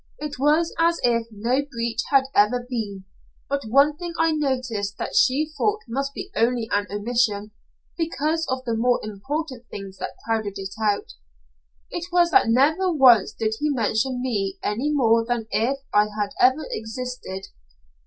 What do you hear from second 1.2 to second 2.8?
no breach had ever